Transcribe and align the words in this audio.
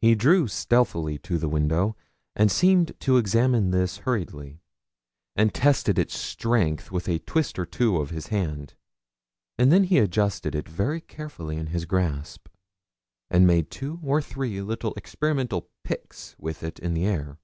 He 0.00 0.16
drew 0.16 0.48
stealthily 0.48 1.18
to 1.18 1.38
the 1.38 1.48
window, 1.48 1.94
and 2.34 2.50
seemed 2.50 2.98
to 2.98 3.16
examine 3.16 3.70
this 3.70 3.98
hurriedly, 3.98 4.60
and 5.36 5.54
tested 5.54 6.00
its 6.00 6.18
strength 6.18 6.90
with 6.90 7.08
a 7.08 7.20
twist 7.20 7.56
or 7.56 7.64
two 7.64 7.98
of 7.98 8.10
his 8.10 8.26
hand. 8.26 8.74
And 9.56 9.70
then 9.70 9.84
he 9.84 9.98
adjusted 9.98 10.56
it 10.56 10.68
very 10.68 11.00
carefully 11.00 11.58
in 11.58 11.68
his 11.68 11.84
grasp, 11.84 12.48
and 13.30 13.46
made 13.46 13.70
two 13.70 14.00
or 14.02 14.20
three 14.20 14.60
little 14.62 14.92
experimental 14.94 15.70
picks 15.84 16.34
with 16.40 16.64
it 16.64 16.80
in 16.80 16.94
the 16.94 17.04
air. 17.06 17.38